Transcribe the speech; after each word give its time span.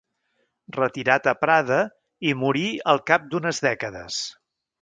Retirat 0.77 1.29
a 1.33 1.33
Prada, 1.41 1.77
hi 2.29 2.33
morí 2.45 2.65
al 2.95 3.05
cap 3.13 3.29
d'unes 3.35 3.63
dècades. 3.71 4.23